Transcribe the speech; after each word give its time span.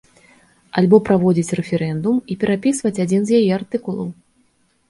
Альбо 0.81 0.99
праводзіць 1.09 1.55
рэферэндум 1.59 2.17
і 2.31 2.39
перапісваць 2.45 2.95
адзін 3.07 3.21
з 3.29 3.43
яе 3.43 3.47
артыкулаў. 3.59 4.09